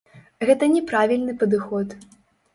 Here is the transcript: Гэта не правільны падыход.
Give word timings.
Гэта 0.49 0.69
не 0.75 0.81
правільны 0.93 1.37
падыход. 1.45 1.87